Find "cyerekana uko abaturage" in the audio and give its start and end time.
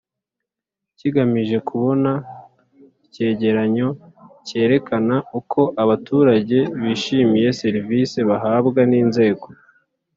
4.47-6.59